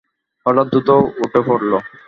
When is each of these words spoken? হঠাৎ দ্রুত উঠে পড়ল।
হঠাৎ 0.45 0.67
দ্রুত 0.71 0.89
উঠে 1.23 1.39
পড়ল। 1.47 1.71